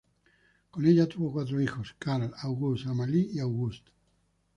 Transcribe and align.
Con 0.71 0.87
ella 0.87 1.05
tuvo 1.07 1.31
cuatro 1.31 1.61
hijos: 1.61 1.95
Karl, 1.99 2.33
August, 2.39 2.87
Amalie 2.87 3.29
y 3.33 3.37
Auguste. 3.37 3.91